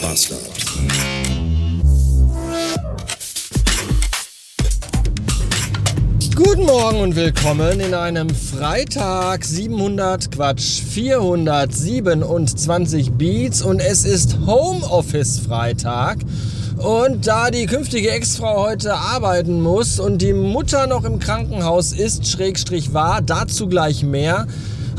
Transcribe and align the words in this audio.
Bastard. 0.00 0.40
Guten 6.34 6.64
Morgen 6.64 7.00
und 7.00 7.16
willkommen 7.16 7.80
in 7.80 7.94
einem 7.94 8.30
Freitag 8.30 9.44
700 9.44 10.32
Quatsch 10.32 10.80
427 10.82 13.12
Beats 13.12 13.62
und 13.62 13.80
es 13.80 14.04
ist 14.04 14.38
Homeoffice 14.46 15.38
Freitag. 15.40 16.18
Und 16.78 17.26
da 17.26 17.50
die 17.50 17.66
künftige 17.66 18.10
Ex-Frau 18.10 18.68
heute 18.68 18.94
arbeiten 18.94 19.60
muss 19.60 20.00
und 20.00 20.22
die 20.22 20.32
Mutter 20.32 20.86
noch 20.86 21.04
im 21.04 21.18
Krankenhaus 21.18 21.92
ist, 21.92 22.26
Schrägstrich 22.26 22.94
war, 22.94 23.20
dazu 23.20 23.68
gleich 23.68 24.02
mehr, 24.02 24.46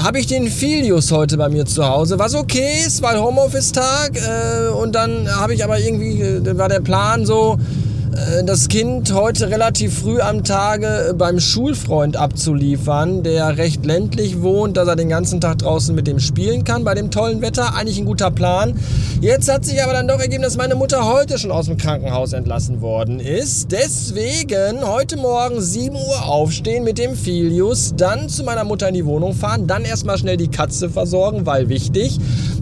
habe 0.02 0.20
ich 0.20 0.28
den 0.28 0.50
Filius 0.50 1.12
heute 1.12 1.38
bei 1.38 1.48
mir 1.50 1.66
zu 1.66 1.88
Hause, 1.88 2.18
was 2.18 2.34
okay 2.34 2.84
ist, 2.86 3.02
weil 3.02 3.20
Homeoffice-Tag 3.20 4.18
äh, 4.18 4.70
und 4.70 4.94
dann 4.94 5.30
habe 5.30 5.54
ich 5.54 5.64
aber 5.64 5.80
irgendwie, 5.80 6.22
äh, 6.22 6.58
war 6.58 6.70
der 6.70 6.80
Plan 6.80 7.26
so, 7.26 7.58
das 8.46 8.68
Kind 8.68 9.14
heute 9.14 9.50
relativ 9.50 10.00
früh 10.00 10.20
am 10.20 10.44
Tage 10.44 11.16
beim 11.18 11.40
Schulfreund 11.40 12.18
abzuliefern, 12.18 13.24
der 13.24 13.58
recht 13.58 13.86
ländlich 13.86 14.42
wohnt, 14.42 14.76
dass 14.76 14.88
er 14.88 14.98
den 14.98 15.08
ganzen 15.08 15.40
Tag 15.40 15.60
draußen 15.60 15.96
mit 15.96 16.08
dem 16.08 16.20
spielen 16.20 16.66
kann 16.66 16.84
bei 16.84 16.94
dem 16.94 17.10
tollen 17.10 17.42
Wetter. 17.42 17.74
Eigentlich 17.76 17.98
ein 17.98 18.06
guter 18.06 18.30
Plan. 18.30 18.78
Jetzt 19.22 19.50
hat 19.50 19.64
sich 19.64 19.82
aber 19.82 19.94
dann 19.94 20.10
doch 20.10 20.20
ergeben, 20.20 20.44
dass 20.44 20.58
meine 20.58 20.76
Mutter 20.76 21.06
heute 21.06 21.38
schon 21.38 21.52
aus 21.52 21.68
dem 21.68 21.78
Krankenhaus 21.78 22.34
entlassen 22.34 22.82
worden 22.82 23.22
ist. 23.22 23.72
Deswegen 23.72 24.86
heute 24.86 25.16
Morgen 25.16 25.62
7 25.62 25.96
Uhr 25.96 26.26
aufstehen 26.26 26.84
mit 26.84 26.98
dem 26.98 27.16
Filius, 27.16 27.94
dann 27.96 28.28
zu 28.28 28.44
meiner 28.44 28.66
Mutter 28.66 28.90
in 28.90 28.96
die 28.96 29.06
Wohnung 29.06 29.34
fahren, 29.34 29.68
dann 29.68 29.86
erstmal 29.86 30.18
schnell 30.18 30.38
die 30.38 30.50
Katze 30.50 30.90
versorgen, 30.90 31.46
weil 31.46 31.70
wichtig. 31.70 32.20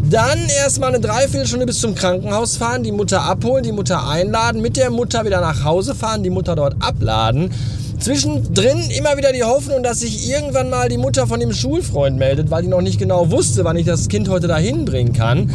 Dann 0.10 0.40
erstmal 0.50 0.90
eine 0.90 1.00
Dreiviertelstunde 1.00 1.68
bis 1.68 1.82
zum 1.82 1.94
Krankenhaus 1.94 2.58
fahren, 2.58 2.82
die 2.82 2.92
Mutter 2.92 3.22
abholen, 3.22 3.64
die 3.64 3.72
Mutter 3.72 4.08
einladen, 4.08 4.60
mit 4.60 4.76
der 4.76 4.90
Mutter 4.90 5.24
wieder 5.24 5.40
nach 5.40 5.64
Hause 5.64 5.94
fahren, 5.94 6.24
die 6.24 6.32
Mutter 6.32 6.56
dort 6.56 6.78
abladen. 6.80 7.52
Zwischendrin 8.00 8.90
immer 8.90 9.18
wieder 9.18 9.32
die 9.34 9.44
Hoffnung, 9.44 9.84
dass 9.84 10.00
sich 10.00 10.28
irgendwann 10.28 10.72
mal 10.72 10.90
die 10.90 10.98
Mutter 10.98 11.28
von 11.28 11.40
dem 11.40 11.54
Schulfreund 11.54 12.18
meldet, 12.18 12.50
weil 12.50 12.64
die 12.64 12.70
noch 12.70 12.82
nicht 12.82 12.98
genau 12.98 13.30
wusste, 13.30 13.66
wann 13.66 13.78
ich 13.78 13.86
das 13.86 14.08
Kind 14.08 14.30
heute 14.30 14.48
dahin 14.48 14.84
bringen 14.86 15.14
kann. 15.14 15.52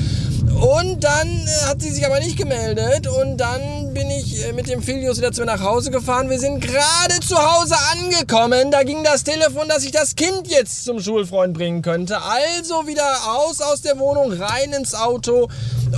Und 0.65 1.05
dann 1.05 1.29
äh, 1.29 1.67
hat 1.69 1.83
sie 1.83 1.91
sich 1.91 2.07
aber 2.07 2.21
nicht 2.21 2.39
gemeldet 2.39 3.07
und 3.07 3.37
dann 3.37 3.93
bin 3.93 4.09
ich 4.09 4.47
äh, 4.47 4.53
mit 4.55 4.67
dem 4.67 4.83
Filius 4.83 5.19
wieder 5.19 5.31
zu 5.31 5.43
mir 5.43 5.47
nach 5.47 5.61
Hause 5.61 5.91
gefahren. 5.91 6.31
Wir 6.31 6.39
sind 6.39 6.61
gerade 6.61 7.21
zu 7.21 7.37
Hause 7.37 7.75
angekommen. 7.93 8.71
Da 8.71 8.83
ging 8.83 9.05
das 9.05 9.25
Telefon, 9.25 9.69
dass 9.69 9.85
ich 9.85 9.91
das 9.91 10.17
Kind 10.17 10.49
jetzt 10.49 10.87
zum 10.87 11.01
Schulfreund 11.01 11.53
bringen 11.53 11.83
könnte. 11.83 12.17
Also 12.23 12.87
wieder 12.87 13.05
aus 13.27 13.61
aus 13.61 13.83
der 13.83 13.99
Wohnung, 13.99 14.33
rein 14.33 14.73
ins 14.73 14.95
Auto 14.95 15.49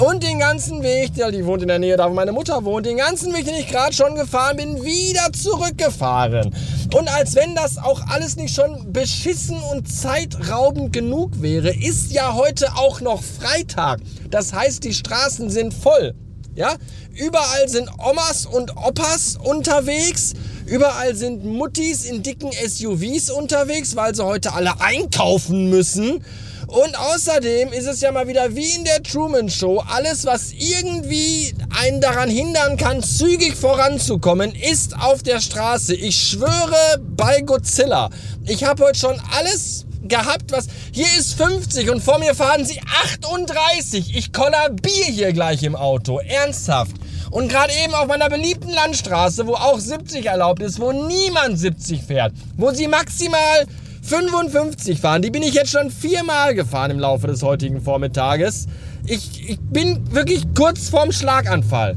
und 0.00 0.25
den 0.25 0.41
ganzen 0.41 0.83
Weg, 0.83 1.12
ja, 1.14 1.30
die 1.30 1.47
wohnt 1.47 1.62
in 1.62 1.69
der 1.69 1.78
Nähe 1.78 1.97
da, 1.97 2.11
wo 2.11 2.14
meine 2.14 2.33
Mutter 2.33 2.64
wohnt, 2.64 2.86
den 2.86 2.97
ganzen 2.97 3.33
Weg, 3.34 3.45
den 3.45 3.55
ich 3.55 3.69
gerade 3.69 3.92
schon 3.92 4.17
gefahren 4.17 4.56
bin, 4.56 4.83
wieder 4.83 5.33
zurückgefahren. 5.33 6.53
Und 6.95 7.09
als 7.09 7.34
wenn 7.34 7.55
das 7.55 7.79
auch 7.79 8.01
alles 8.09 8.37
nicht 8.37 8.55
schon 8.55 8.92
beschissen 8.92 9.59
und 9.73 9.91
zeitraubend 9.92 10.92
genug 10.92 11.42
wäre, 11.42 11.75
ist 11.75 12.12
ja 12.12 12.34
heute 12.34 12.75
auch 12.77 13.01
noch 13.01 13.23
Freitag. 13.23 14.01
Das 14.31 14.53
heißt, 14.53 14.84
die 14.84 14.95
Straßen 14.95 15.51
sind 15.51 15.75
voll. 15.75 16.14
Ja? 16.55 16.75
Überall 17.14 17.69
sind 17.69 17.91
Omas 17.98 18.47
und 18.47 18.77
Opas 18.77 19.37
unterwegs. 19.37 20.34
Überall 20.67 21.14
sind 21.14 21.45
Muttis 21.45 22.05
in 22.05 22.25
dicken 22.25 22.50
SUVs 22.50 23.31
unterwegs, 23.31 23.95
weil 23.95 24.17
sie 24.17 24.25
heute 24.25 24.53
alle 24.53 24.81
einkaufen 24.81 25.70
müssen. 25.70 26.25
Und 26.67 26.98
außerdem 26.98 27.73
ist 27.73 27.86
es 27.86 28.00
ja 28.00 28.11
mal 28.11 28.27
wieder 28.27 28.56
wie 28.56 28.69
in 28.73 28.84
der 28.84 29.00
Truman 29.05 29.48
Show, 29.48 29.84
alles 29.86 30.27
was 30.27 30.50
irgendwie 30.50 31.55
einen 31.80 32.01
daran 32.01 32.29
hindern 32.29 32.77
kann, 32.77 33.05
zügig 33.05 33.55
voranzukommen, 33.55 34.52
ist 34.52 34.98
auf 34.98 35.23
der 35.23 35.40
Straße. 35.40 35.95
Ich 35.95 36.17
schwöre 36.17 37.01
bei 37.17 37.42
Godzilla. 37.42 38.11
Ich 38.45 38.64
habe 38.64 38.86
heute 38.86 38.98
schon 38.98 39.23
alles 39.39 39.86
gehabt, 40.02 40.51
was. 40.51 40.67
Hier 40.90 41.07
ist 41.17 41.35
50 41.35 41.90
und 41.90 42.02
vor 42.02 42.19
mir 42.19 42.35
fahren 42.35 42.64
sie 42.64 42.80
38. 43.05 44.17
Ich 44.17 44.33
kollabiere 44.33 45.13
hier 45.13 45.33
gleich 45.33 45.63
im 45.63 45.77
Auto. 45.77 46.19
Ernsthaft. 46.19 46.96
Und 47.31 47.48
gerade 47.48 47.73
eben 47.85 47.95
auf 47.95 48.07
meiner 48.07 48.29
beliebten 48.29 48.70
Landstraße, 48.70 49.47
wo 49.47 49.55
auch 49.55 49.79
70 49.79 50.27
erlaubt 50.27 50.63
ist, 50.63 50.81
wo 50.81 50.92
niemand 50.92 51.59
70 51.59 52.03
fährt, 52.03 52.33
wo 52.57 52.70
sie 52.70 52.89
maximal 52.89 53.67
55 54.03 55.01
fahren, 55.01 55.23
die 55.23 55.31
bin 55.31 55.42
ich 55.42 55.55
jetzt 55.55 55.70
schon 55.70 55.91
viermal 55.91 56.55
gefahren 56.55 56.92
im 56.92 57.01
Laufe 57.01 57.27
des 57.27 57.42
heutigen 57.42 57.81
Vormittages. 57.81 58.67
Ich, 59.07 59.51
ich 59.51 59.59
bin 59.61 60.14
wirklich 60.14 60.45
kurz 60.57 60.89
vorm 60.89 61.11
Schlaganfall. 61.11 61.97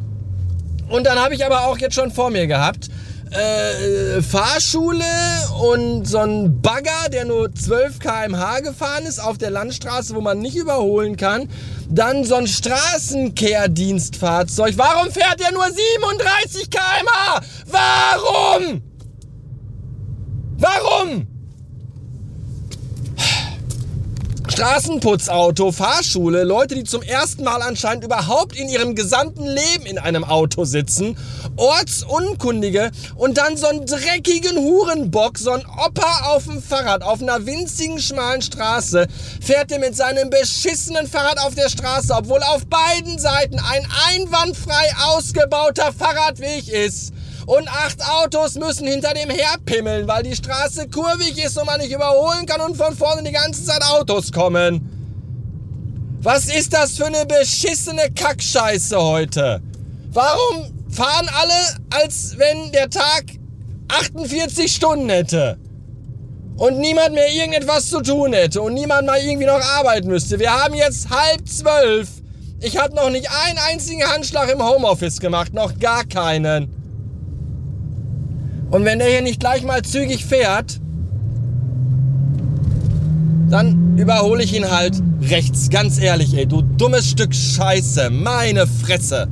Und 0.90 1.06
dann 1.06 1.20
habe 1.20 1.36
ich 1.36 1.46
aber 1.46 1.68
auch 1.68 1.78
jetzt 1.78 1.94
schon 1.94 2.12
vor 2.12 2.32
mir 2.32 2.48
gehabt, 2.48 2.90
äh, 3.32 4.22
Fahrschule 4.22 5.04
und 5.62 6.06
so 6.06 6.20
ein 6.20 6.62
Bagger, 6.62 7.10
der 7.12 7.26
nur 7.26 7.54
12 7.54 8.00
km/h 8.00 8.62
gefahren 8.62 9.06
ist 9.06 9.20
auf 9.20 9.38
der 9.38 9.52
Landstraße, 9.52 10.16
wo 10.16 10.22
man 10.22 10.40
nicht 10.40 10.56
überholen 10.56 11.18
kann. 11.18 11.50
Dann 11.90 12.24
so 12.24 12.36
ein 12.36 12.48
Straßenkehrdienstfahrzeug. 12.48 14.78
Warum 14.78 15.12
fährt 15.12 15.38
der 15.40 15.52
nur 15.52 15.66
37 15.66 16.70
km/h? 16.70 17.42
Warum? 17.68 18.84
Warum? 20.58 21.28
Straßenputzauto, 24.59 25.72
Fahrschule, 25.72 26.44
Leute, 26.44 26.75
die 26.75 26.84
zum 26.84 27.02
ersten 27.02 27.46
Mal 27.46 27.62
anscheinend 27.62 28.03
überhaupt 28.03 28.58
in 28.58 28.68
ihrem 28.68 28.94
gesamten 28.94 29.46
Leben 29.46 29.86
in 29.86 29.97
einem 29.97 30.25
Auto 30.25 30.66
sitzen, 30.66 31.18
Ortsunkundige 31.56 32.92
und 33.16 33.38
dann 33.38 33.56
so 33.56 33.68
einen 33.68 33.86
dreckigen 33.86 34.58
Hurenbock, 34.58 35.38
so 35.38 35.52
ein 35.52 35.66
Opa 35.66 36.34
auf 36.36 36.44
dem 36.44 36.62
Fahrrad 36.62 37.03
auf 37.03 37.22
einer 37.22 37.46
winzigen 37.46 38.00
schmalen 38.00 38.42
Straße, 38.42 39.08
fährt 39.40 39.72
er 39.72 39.80
mit 39.80 39.96
seinem 39.96 40.30
beschissenen 40.30 41.08
Fahrrad 41.08 41.40
auf 41.40 41.56
der 41.56 41.69
Straße, 41.69 42.14
obwohl 42.14 42.44
auf 42.44 42.66
beiden 42.66 43.18
Seiten 43.18 43.59
ein 43.59 43.88
einwandfrei 44.09 44.92
ausgebauter 45.06 45.94
Fahrradweg 45.94 46.68
ist. 46.68 47.14
Und 47.50 47.68
acht 47.68 48.08
Autos 48.08 48.54
müssen 48.60 48.86
hinter 48.86 49.12
dem 49.16 49.32
herpimmeln, 49.32 50.08
weil 50.08 50.22
die 50.22 50.36
Straße 50.36 50.88
kurvig 50.88 51.44
ist 51.44 51.58
und 51.58 51.66
man 51.66 51.80
nicht 51.80 51.92
überholen 51.92 52.46
kann 52.46 52.62
und 52.62 52.78
von 52.78 52.96
vorne 52.96 53.24
die 53.24 53.32
ganze 53.32 53.66
Zeit 53.66 53.82
Autos 53.84 54.32
kommen. 54.32 54.88
Was 56.22 56.46
ist 56.46 56.72
das 56.72 56.92
für 56.92 57.08
eine 57.08 57.26
beschissene 57.26 58.12
Kackscheiße 58.14 59.02
heute? 59.02 59.64
Warum 60.12 60.72
fahren 60.92 61.28
alle, 61.42 62.00
als 62.04 62.38
wenn 62.38 62.72
der 62.72 62.88
Tag 62.88 63.24
48 63.88 64.72
Stunden 64.72 65.10
hätte? 65.10 65.58
Und 66.56 66.78
niemand 66.78 67.16
mehr 67.16 67.34
irgendetwas 67.34 67.90
zu 67.90 68.02
tun 68.02 68.34
hätte 68.34 68.62
und 68.62 68.76
niemand 68.76 69.08
mal 69.08 69.20
irgendwie 69.20 69.48
noch 69.48 69.60
arbeiten 69.60 70.10
müsste. 70.10 70.38
Wir 70.38 70.52
haben 70.54 70.76
jetzt 70.76 71.10
halb 71.10 71.50
zwölf. 71.50 72.10
Ich 72.62 72.78
habe 72.78 72.94
noch 72.94 73.10
nicht 73.10 73.28
einen 73.48 73.58
einzigen 73.58 74.04
Handschlag 74.04 74.52
im 74.52 74.64
Homeoffice 74.64 75.20
gemacht, 75.20 75.52
noch 75.56 75.80
gar 75.80 76.04
keinen. 76.04 76.79
Und 78.72 78.85
wenn 78.85 79.00
der 79.00 79.09
hier 79.09 79.22
nicht 79.22 79.40
gleich 79.40 79.63
mal 79.63 79.81
zügig 79.81 80.25
fährt, 80.25 80.80
dann 83.50 83.97
überhole 83.97 84.44
ich 84.44 84.56
ihn 84.56 84.69
halt 84.69 85.02
rechts. 85.22 85.69
Ganz 85.69 86.00
ehrlich, 86.00 86.35
ey, 86.35 86.46
du 86.46 86.62
dummes 86.62 87.09
Stück 87.09 87.34
Scheiße. 87.34 88.09
Meine 88.09 88.68
Fresse. 88.68 89.28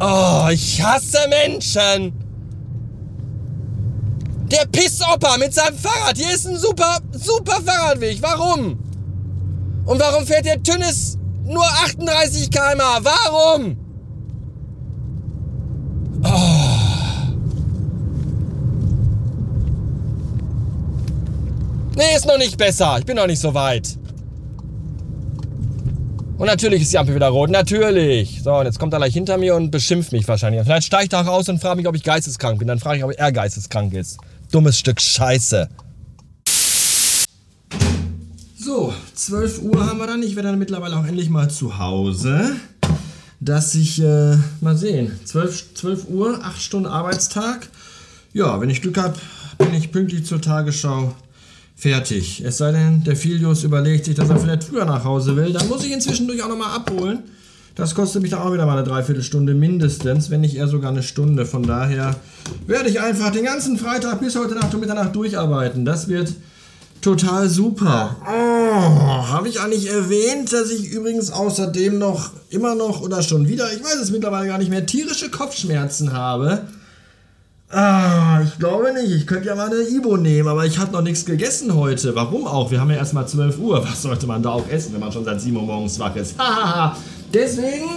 Oh, 0.00 0.48
ich 0.52 0.82
hasse 0.82 1.18
Menschen. 1.28 2.12
Der 4.50 4.66
Pissopa 4.70 5.36
mit 5.38 5.52
seinem 5.52 5.76
Fahrrad. 5.76 6.16
Hier 6.16 6.32
ist 6.32 6.46
ein 6.46 6.56
super, 6.56 6.98
super 7.12 7.60
Fahrradweg. 7.64 8.22
Warum? 8.22 8.78
Und 9.84 10.00
warum 10.00 10.24
fährt 10.24 10.46
der 10.46 10.62
Tünnes 10.62 11.18
nur 11.44 11.64
38 11.64 12.50
km/h? 12.50 13.00
Warum? 13.02 13.76
Oh. 16.24 16.57
Nee, 21.98 22.14
ist 22.14 22.26
noch 22.26 22.38
nicht 22.38 22.56
besser. 22.56 22.94
Ich 23.00 23.04
bin 23.04 23.16
noch 23.16 23.26
nicht 23.26 23.40
so 23.40 23.52
weit. 23.54 23.98
Und 26.38 26.46
natürlich 26.46 26.82
ist 26.82 26.92
die 26.92 26.98
Ampel 26.98 27.16
wieder 27.16 27.26
rot. 27.26 27.50
Natürlich. 27.50 28.40
So, 28.40 28.54
und 28.54 28.66
jetzt 28.66 28.78
kommt 28.78 28.92
er 28.92 28.98
gleich 29.00 29.14
hinter 29.14 29.36
mir 29.36 29.56
und 29.56 29.72
beschimpft 29.72 30.12
mich 30.12 30.28
wahrscheinlich. 30.28 30.62
Vielleicht 30.62 30.86
steigt 30.86 31.12
er 31.12 31.22
auch 31.22 31.26
raus 31.26 31.48
und 31.48 31.60
fragt 31.60 31.76
mich, 31.76 31.88
ob 31.88 31.96
ich 31.96 32.04
geisteskrank 32.04 32.60
bin. 32.60 32.68
Dann 32.68 32.78
frage 32.78 32.98
ich, 32.98 33.04
ob 33.04 33.10
er 33.10 33.32
geisteskrank 33.32 33.94
ist. 33.94 34.18
Dummes 34.52 34.78
Stück 34.78 35.00
Scheiße. 35.00 35.68
So, 38.56 38.94
12 39.16 39.62
Uhr 39.62 39.84
haben 39.84 39.98
wir 39.98 40.06
dann. 40.06 40.22
Ich 40.22 40.36
werde 40.36 40.50
dann 40.50 40.58
mittlerweile 40.60 40.96
auch 40.96 41.04
endlich 41.04 41.30
mal 41.30 41.50
zu 41.50 41.80
Hause. 41.80 42.52
Dass 43.40 43.74
ich, 43.74 44.00
äh, 44.00 44.36
mal 44.60 44.76
sehen, 44.76 45.18
12, 45.24 45.74
12 45.74 46.08
Uhr, 46.10 46.44
8 46.44 46.62
Stunden 46.62 46.86
Arbeitstag. 46.86 47.66
Ja, 48.32 48.60
wenn 48.60 48.70
ich 48.70 48.82
Glück 48.82 48.98
habe, 48.98 49.18
bin 49.58 49.74
ich 49.74 49.90
pünktlich 49.90 50.26
zur 50.26 50.40
Tagesschau 50.40 51.16
fertig. 51.78 52.42
Es 52.44 52.58
sei 52.58 52.72
denn, 52.72 53.04
der 53.04 53.16
Filius 53.16 53.62
überlegt 53.62 54.04
sich, 54.04 54.16
dass 54.16 54.28
er 54.28 54.38
vielleicht 54.38 54.64
früher 54.64 54.84
nach 54.84 55.04
Hause 55.04 55.36
will. 55.36 55.52
Dann 55.52 55.68
muss 55.68 55.84
ich 55.84 55.92
ihn 55.92 56.00
zwischendurch 56.00 56.42
auch 56.42 56.48
nochmal 56.48 56.74
abholen. 56.74 57.20
Das 57.76 57.94
kostet 57.94 58.22
mich 58.22 58.32
dann 58.32 58.40
auch 58.40 58.52
wieder 58.52 58.66
mal 58.66 58.76
eine 58.76 58.82
Dreiviertelstunde 58.82 59.54
mindestens, 59.54 60.30
wenn 60.30 60.40
nicht 60.40 60.56
eher 60.56 60.66
sogar 60.66 60.90
eine 60.90 61.04
Stunde. 61.04 61.46
Von 61.46 61.62
daher 61.62 62.16
werde 62.66 62.88
ich 62.88 63.00
einfach 63.00 63.30
den 63.30 63.44
ganzen 63.44 63.78
Freitag 63.78 64.20
bis 64.20 64.34
heute 64.34 64.56
Nacht 64.56 64.74
um 64.74 64.80
Mitternacht 64.80 65.14
durcharbeiten. 65.14 65.84
Das 65.84 66.08
wird 66.08 66.34
total 67.00 67.48
super. 67.48 68.16
Oh, 68.26 69.28
habe 69.28 69.48
ich 69.48 69.60
eigentlich 69.60 69.88
erwähnt, 69.88 70.52
dass 70.52 70.70
ich 70.70 70.90
übrigens 70.90 71.30
außerdem 71.30 71.96
noch 71.96 72.32
immer 72.50 72.74
noch 72.74 73.02
oder 73.02 73.22
schon 73.22 73.46
wieder, 73.46 73.72
ich 73.72 73.84
weiß 73.84 74.00
es 74.02 74.10
mittlerweile 74.10 74.48
gar 74.48 74.58
nicht 74.58 74.70
mehr, 74.70 74.84
tierische 74.84 75.30
Kopfschmerzen 75.30 76.12
habe. 76.12 76.62
Ah, 77.70 78.40
ich 78.42 78.58
glaube 78.58 78.94
nicht. 78.94 79.10
Ich 79.10 79.26
könnte 79.26 79.48
ja 79.48 79.54
mal 79.54 79.66
eine 79.66 79.86
Ibo 79.86 80.16
nehmen, 80.16 80.48
aber 80.48 80.64
ich 80.64 80.78
habe 80.78 80.90
noch 80.92 81.02
nichts 81.02 81.26
gegessen 81.26 81.74
heute. 81.74 82.14
Warum 82.14 82.46
auch? 82.46 82.70
Wir 82.70 82.80
haben 82.80 82.88
ja 82.90 82.96
erst 82.96 83.12
mal 83.12 83.26
12 83.26 83.58
Uhr. 83.58 83.84
Was 83.86 84.00
sollte 84.02 84.26
man 84.26 84.42
da 84.42 84.52
auch 84.52 84.66
essen, 84.68 84.94
wenn 84.94 85.00
man 85.00 85.12
schon 85.12 85.24
seit 85.24 85.38
7 85.40 85.54
Uhr 85.56 85.64
morgens 85.64 85.98
wach 85.98 86.16
ist? 86.16 86.38
Hahaha. 86.38 86.96
Deswegen 87.32 87.88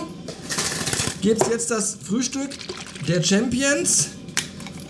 gibt 1.22 1.42
es 1.42 1.48
jetzt 1.48 1.72
das 1.72 1.98
Frühstück 2.04 2.50
der 3.08 3.24
Champions. 3.24 4.10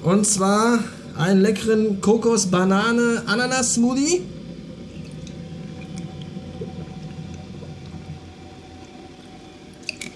Und 0.01 0.25
zwar 0.25 0.79
einen 1.15 1.41
leckeren 1.41 2.01
Kokos-Banane-Ananas-Smoothie. 2.01 4.23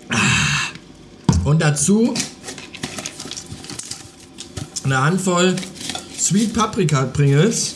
Ah. 0.09 0.17
Und 1.43 1.61
dazu 1.61 2.15
eine 4.85 5.01
Handvoll 5.01 5.55
Sweet 6.17 6.53
Paprika 6.53 7.03
Pringles. 7.05 7.75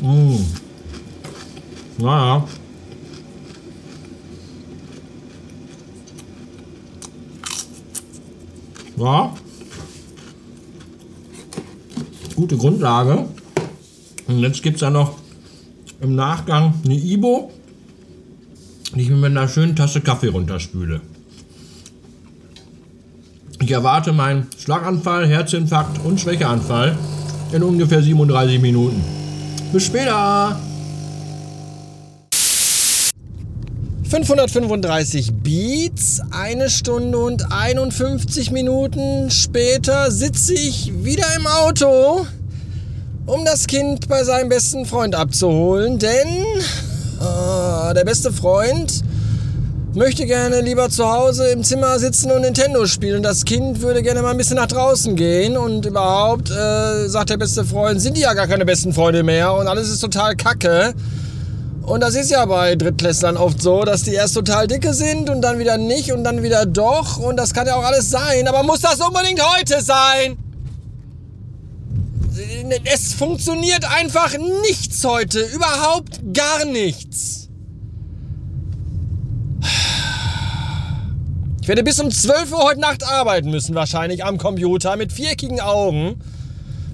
Mmh. 0.00 0.38
Naja. 1.98 2.46
Ja. 8.96 9.34
Gute 12.34 12.56
Grundlage. 12.56 13.28
Und 14.26 14.38
jetzt 14.40 14.62
gibt 14.62 14.76
es 14.76 14.80
ja 14.82 14.90
noch 14.90 15.16
im 16.00 16.14
Nachgang 16.14 16.74
eine 16.84 16.94
Ibo, 16.94 17.52
die 18.94 19.02
ich 19.02 19.08
mir 19.08 19.16
mit 19.16 19.30
einer 19.30 19.48
schönen 19.48 19.76
Tasse 19.76 20.00
Kaffee 20.00 20.28
runterspüle. 20.28 21.00
Ich 23.64 23.70
erwarte 23.70 24.12
meinen 24.12 24.46
Schlaganfall, 24.62 25.26
Herzinfarkt 25.26 25.98
und 26.04 26.20
Schwächeanfall 26.20 26.98
in 27.50 27.62
ungefähr 27.62 28.02
37 28.02 28.60
Minuten. 28.60 29.02
Bis 29.72 29.86
später! 29.86 30.60
535 34.10 35.32
Beats, 35.42 36.20
eine 36.30 36.68
Stunde 36.68 37.16
und 37.16 37.50
51 37.50 38.50
Minuten 38.50 39.30
später 39.30 40.10
sitze 40.10 40.52
ich 40.52 40.92
wieder 41.02 41.24
im 41.34 41.46
Auto, 41.46 42.26
um 43.24 43.46
das 43.46 43.66
Kind 43.66 44.08
bei 44.08 44.24
seinem 44.24 44.50
besten 44.50 44.84
Freund 44.84 45.14
abzuholen, 45.14 45.98
denn 45.98 46.28
äh, 46.28 47.94
der 47.94 48.04
beste 48.04 48.30
Freund 48.30 49.02
möchte 49.94 50.26
gerne 50.26 50.60
lieber 50.60 50.90
zu 50.90 51.08
Hause 51.10 51.48
im 51.48 51.62
Zimmer 51.62 51.98
sitzen 51.98 52.32
und 52.32 52.42
Nintendo 52.42 52.86
spielen. 52.86 53.22
Das 53.22 53.44
Kind 53.44 53.80
würde 53.80 54.02
gerne 54.02 54.22
mal 54.22 54.32
ein 54.32 54.36
bisschen 54.36 54.56
nach 54.56 54.66
draußen 54.66 55.14
gehen 55.14 55.56
und 55.56 55.86
überhaupt, 55.86 56.50
äh, 56.50 57.08
sagt 57.08 57.30
der 57.30 57.36
beste 57.36 57.64
Freund, 57.64 58.00
sind 58.00 58.16
die 58.16 58.22
ja 58.22 58.34
gar 58.34 58.48
keine 58.48 58.64
besten 58.64 58.92
Freunde 58.92 59.22
mehr 59.22 59.52
und 59.54 59.68
alles 59.68 59.88
ist 59.88 60.00
total 60.00 60.34
kacke. 60.34 60.94
Und 61.82 62.00
das 62.00 62.14
ist 62.14 62.30
ja 62.30 62.44
bei 62.46 62.74
Drittklässlern 62.76 63.36
oft 63.36 63.62
so, 63.62 63.84
dass 63.84 64.02
die 64.02 64.14
erst 64.14 64.34
total 64.34 64.66
dicke 64.66 64.94
sind 64.94 65.28
und 65.30 65.42
dann 65.42 65.58
wieder 65.58 65.76
nicht 65.76 66.12
und 66.12 66.24
dann 66.24 66.42
wieder 66.42 66.66
doch. 66.66 67.18
Und 67.18 67.36
das 67.36 67.52
kann 67.52 67.66
ja 67.66 67.76
auch 67.76 67.84
alles 67.84 68.10
sein. 68.10 68.48
Aber 68.48 68.62
muss 68.62 68.80
das 68.80 68.98
unbedingt 69.00 69.42
heute 69.56 69.82
sein? 69.82 70.38
Es 72.84 73.12
funktioniert 73.12 73.84
einfach 73.84 74.34
nichts 74.62 75.04
heute. 75.04 75.40
Überhaupt 75.40 76.20
gar 76.32 76.64
nichts. 76.64 77.43
Ich 81.64 81.68
werde 81.68 81.82
bis 81.82 81.98
um 81.98 82.10
12 82.10 82.52
Uhr 82.52 82.62
heute 82.62 82.80
Nacht 82.80 83.02
arbeiten 83.04 83.50
müssen, 83.50 83.74
wahrscheinlich 83.74 84.22
am 84.22 84.36
Computer 84.36 84.96
mit 84.96 85.14
viereckigen 85.14 85.62
Augen. 85.62 86.20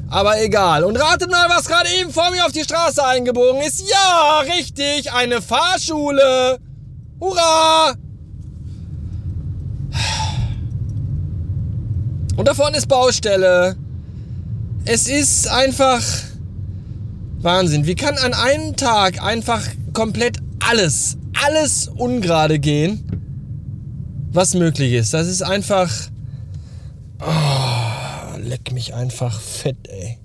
Aber 0.08 0.40
egal. 0.40 0.84
Und 0.84 0.94
ratet 0.94 1.28
mal, 1.28 1.48
was 1.48 1.66
gerade 1.66 1.88
eben 2.00 2.12
vor 2.12 2.30
mir 2.30 2.46
auf 2.46 2.52
die 2.52 2.62
Straße 2.62 3.04
eingebogen 3.04 3.62
ist. 3.62 3.82
Ja, 3.90 4.44
richtig, 4.54 5.12
eine 5.12 5.42
Fahrschule. 5.42 6.60
Hurra! 7.18 7.94
Und 12.36 12.46
da 12.46 12.54
vorne 12.54 12.76
ist 12.76 12.86
Baustelle. 12.86 13.74
Es 14.84 15.08
ist 15.08 15.48
einfach 15.48 16.00
Wahnsinn. 17.40 17.86
Wie 17.86 17.96
kann 17.96 18.16
an 18.18 18.34
einem 18.34 18.76
Tag 18.76 19.20
einfach 19.20 19.62
komplett 19.94 20.38
alles, 20.60 21.16
alles 21.44 21.88
ungerade 21.88 22.60
gehen? 22.60 23.09
Was 24.32 24.54
möglich 24.54 24.92
ist. 24.92 25.14
Das 25.14 25.26
ist 25.26 25.42
einfach. 25.42 25.90
Oh, 27.20 28.38
leck 28.38 28.72
mich 28.72 28.94
einfach 28.94 29.40
fett, 29.40 29.88
ey. 29.88 30.18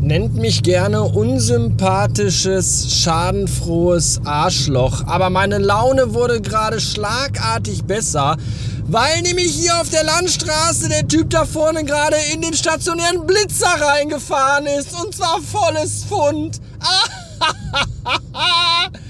Nennt 0.00 0.34
mich 0.34 0.62
gerne 0.62 1.02
unsympathisches, 1.02 3.02
schadenfrohes 3.02 4.20
Arschloch. 4.24 5.06
Aber 5.06 5.28
meine 5.28 5.58
Laune 5.58 6.14
wurde 6.14 6.40
gerade 6.40 6.80
schlagartig 6.80 7.84
besser, 7.84 8.38
weil 8.86 9.20
nämlich 9.20 9.54
hier 9.54 9.78
auf 9.78 9.90
der 9.90 10.04
Landstraße 10.04 10.88
der 10.88 11.06
Typ 11.06 11.28
da 11.30 11.44
vorne 11.44 11.84
gerade 11.84 12.16
in 12.32 12.40
den 12.40 12.54
stationären 12.54 13.26
Blitzer 13.26 13.74
reingefahren 13.78 14.66
ist. 14.66 14.98
Und 14.98 15.14
zwar 15.14 15.38
volles 15.42 16.06
Pfund. 16.06 16.60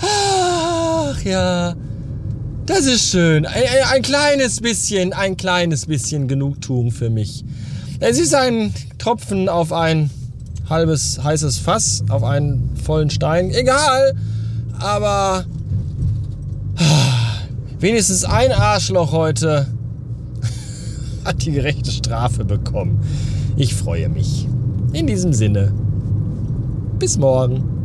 Ach 0.00 1.22
ja, 1.22 1.74
das 2.66 2.86
ist 2.86 3.10
schön. 3.10 3.46
Ein, 3.46 3.62
ein, 3.92 4.02
kleines 4.02 4.60
bisschen, 4.60 5.12
ein 5.12 5.36
kleines 5.36 5.86
bisschen 5.86 6.28
Genugtuung 6.28 6.90
für 6.90 7.10
mich. 7.10 7.44
Es 8.00 8.18
ist 8.18 8.34
ein 8.34 8.74
Tropfen 8.98 9.48
auf 9.48 9.72
ein 9.72 10.10
halbes 10.68 11.22
heißes 11.22 11.58
Fass, 11.58 12.04
auf 12.08 12.24
einen 12.24 12.76
vollen 12.76 13.08
Stein. 13.08 13.50
Egal, 13.50 14.14
aber 14.78 15.44
wenigstens 17.78 18.24
ein 18.24 18.52
Arschloch 18.52 19.12
heute 19.12 19.68
hat 21.24 21.44
die 21.44 21.52
gerechte 21.52 21.90
Strafe 21.90 22.44
bekommen. 22.44 23.00
Ich 23.56 23.74
freue 23.74 24.08
mich. 24.08 24.48
In 24.92 25.06
diesem 25.06 25.32
Sinne, 25.32 25.72
bis 26.98 27.16
morgen. 27.16 27.75